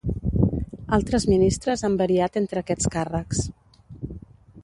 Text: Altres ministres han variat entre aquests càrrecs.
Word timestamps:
Altres 0.97 1.27
ministres 1.33 1.85
han 1.89 1.99
variat 2.01 2.41
entre 2.43 2.63
aquests 2.65 2.91
càrrecs. 2.97 3.47